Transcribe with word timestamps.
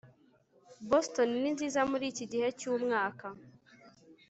boston 0.89 1.29
ni 1.41 1.49
nziza 1.55 1.81
muri 1.91 2.05
iki 2.11 2.25
gihe 2.31 2.47
cyumwaka 2.59 3.27